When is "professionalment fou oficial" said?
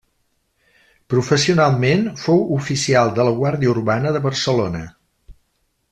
1.13-3.13